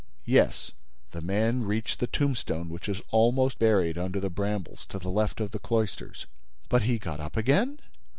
"Yes. 0.25 0.71
The 1.11 1.21
man 1.21 1.61
reached 1.63 1.99
the 1.99 2.07
tombstone 2.07 2.69
which 2.69 2.89
is 2.89 3.03
almost 3.11 3.59
buried 3.59 3.99
under 3.99 4.19
the 4.19 4.31
brambles, 4.31 4.87
to 4.87 4.97
the 4.97 5.11
left 5.11 5.39
of 5.39 5.51
the 5.51 5.59
cloisters." 5.59 6.25
"But 6.69 6.81
he 6.81 6.97
got 6.97 7.19
up 7.19 7.37
again?" 7.37 7.77